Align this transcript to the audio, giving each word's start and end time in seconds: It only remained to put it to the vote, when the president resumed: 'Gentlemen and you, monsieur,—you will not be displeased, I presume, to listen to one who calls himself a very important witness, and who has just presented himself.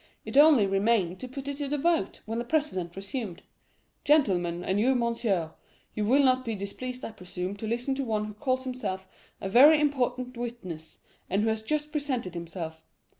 It 0.25 0.35
only 0.35 0.65
remained 0.65 1.19
to 1.19 1.27
put 1.27 1.47
it 1.47 1.57
to 1.57 1.67
the 1.67 1.77
vote, 1.77 2.21
when 2.25 2.39
the 2.39 2.43
president 2.43 2.95
resumed: 2.95 3.43
'Gentlemen 4.03 4.63
and 4.63 4.79
you, 4.79 4.95
monsieur,—you 4.95 6.05
will 6.07 6.23
not 6.23 6.43
be 6.43 6.55
displeased, 6.55 7.05
I 7.05 7.11
presume, 7.11 7.55
to 7.57 7.67
listen 7.67 7.93
to 7.93 8.03
one 8.03 8.25
who 8.25 8.33
calls 8.33 8.63
himself 8.63 9.07
a 9.39 9.47
very 9.47 9.79
important 9.79 10.35
witness, 10.37 10.97
and 11.29 11.43
who 11.43 11.49
has 11.49 11.61
just 11.61 11.91
presented 11.91 12.33
himself. 12.33 12.83